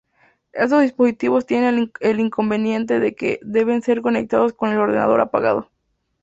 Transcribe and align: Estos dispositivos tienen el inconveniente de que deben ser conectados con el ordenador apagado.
Estos 0.53 0.81
dispositivos 0.81 1.45
tienen 1.45 1.91
el 1.99 2.19
inconveniente 2.19 2.99
de 2.99 3.13
que 3.13 3.39
deben 3.43 3.83
ser 3.83 4.01
conectados 4.01 4.51
con 4.51 4.71
el 4.71 4.79
ordenador 4.79 5.21
apagado. 5.21 5.69